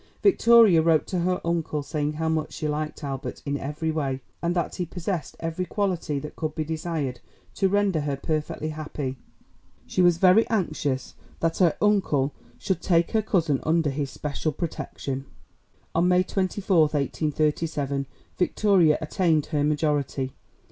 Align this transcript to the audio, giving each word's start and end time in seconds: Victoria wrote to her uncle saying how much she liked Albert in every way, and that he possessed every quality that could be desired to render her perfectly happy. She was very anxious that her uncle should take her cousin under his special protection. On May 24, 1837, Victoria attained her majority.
Victoria 0.23 0.81
wrote 0.81 1.05
to 1.05 1.19
her 1.19 1.39
uncle 1.45 1.83
saying 1.83 2.13
how 2.13 2.27
much 2.27 2.53
she 2.53 2.67
liked 2.67 3.03
Albert 3.03 3.43
in 3.45 3.55
every 3.55 3.91
way, 3.91 4.19
and 4.41 4.55
that 4.55 4.77
he 4.77 4.83
possessed 4.87 5.35
every 5.39 5.63
quality 5.63 6.17
that 6.17 6.35
could 6.35 6.55
be 6.55 6.63
desired 6.63 7.19
to 7.53 7.69
render 7.69 7.99
her 8.01 8.15
perfectly 8.15 8.69
happy. 8.69 9.17
She 9.85 10.01
was 10.01 10.17
very 10.17 10.49
anxious 10.49 11.13
that 11.39 11.59
her 11.59 11.77
uncle 11.79 12.33
should 12.57 12.81
take 12.81 13.11
her 13.11 13.21
cousin 13.21 13.59
under 13.61 13.91
his 13.91 14.09
special 14.09 14.51
protection. 14.51 15.25
On 15.93 16.07
May 16.07 16.23
24, 16.23 16.79
1837, 16.79 18.07
Victoria 18.39 18.97
attained 19.03 19.45
her 19.45 19.63
majority. 19.63 20.33